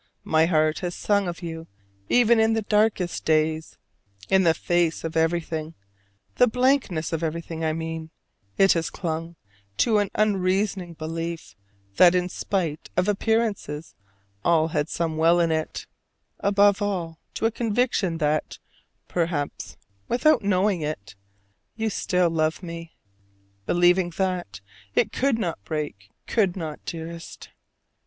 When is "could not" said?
25.13-25.63, 26.25-26.83